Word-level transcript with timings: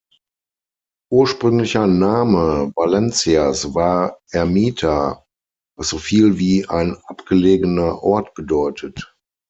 Ursprünglicher 1.11 1.85
Name 1.85 2.73
Valencias 2.75 3.75
war 3.75 4.17
"Ermita", 4.31 5.23
was 5.77 5.89
so 5.89 5.99
viel 5.99 6.39
wie 6.39 6.67
„ein 6.67 6.97
abgelegener 7.05 8.01
Ort“ 8.01 8.33
bedeutet. 8.33 9.15